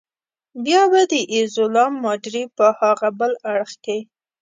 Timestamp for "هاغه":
2.79-3.09